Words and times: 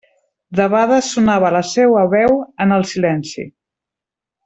Debades 0.59 1.09
sonava 1.17 1.53
la 1.57 1.63
seua 1.73 2.07
veu 2.17 2.41
en 2.67 2.77
el 2.79 2.89
silenci. 2.97 3.47